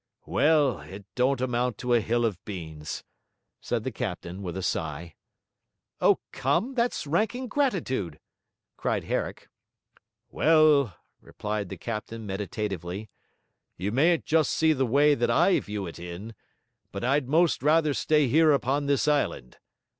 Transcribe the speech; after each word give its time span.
'Well, 0.25 0.79
it 0.79 1.05
don't 1.13 1.39
amount 1.41 1.77
to 1.77 1.93
a 1.93 1.99
hill 1.99 2.25
of 2.25 2.43
beans,' 2.43 3.03
said 3.59 3.83
the 3.83 3.91
captain 3.91 4.41
with 4.41 4.57
a 4.57 4.63
sigh. 4.63 5.13
'O, 5.99 6.17
come, 6.31 6.73
that's 6.73 7.05
rank 7.05 7.35
ingratitude!' 7.35 8.19
cried 8.77 9.03
Herrick. 9.03 9.47
'Well,' 10.31 10.95
replied 11.21 11.69
the 11.69 11.77
captain, 11.77 12.25
meditatively, 12.25 13.11
'you 13.77 13.91
mayn't 13.91 14.25
just 14.25 14.53
see 14.53 14.73
the 14.73 14.87
way 14.87 15.13
that 15.13 15.29
I 15.29 15.59
view 15.59 15.85
it 15.85 15.99
in, 15.99 16.33
but 16.91 17.03
I'd 17.03 17.29
'most 17.29 17.61
rather 17.61 17.93
stay 17.93 18.27
here 18.27 18.51
upon 18.53 18.87
this 18.87 19.07
island. 19.07 19.57